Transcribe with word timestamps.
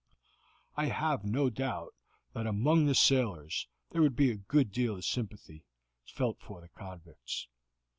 I 0.75 0.87
have 0.87 1.23
no 1.23 1.51
doubt 1.51 1.93
that 2.33 2.47
among 2.47 2.87
the 2.87 2.95
sailors 2.95 3.67
there 3.91 4.01
would 4.01 4.15
be 4.15 4.31
a 4.31 4.35
good 4.35 4.71
deal 4.71 4.95
of 4.95 5.05
sympathy 5.05 5.63
felt 6.07 6.39
for 6.39 6.59
the 6.59 6.69
convicts. 6.69 7.47